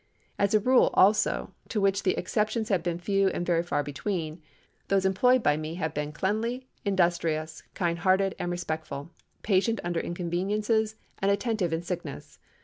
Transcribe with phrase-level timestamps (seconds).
[0.39, 5.43] As a rule, also,—to which the exceptions have been few and very far between—those employed
[5.43, 9.11] by me have been cleanly, industrious, kind hearted, and respectful;
[9.43, 12.39] patient under inconveniences, and attentive in sickness.